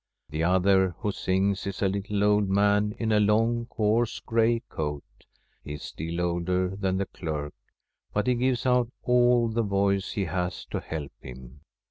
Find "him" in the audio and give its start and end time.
11.19-11.61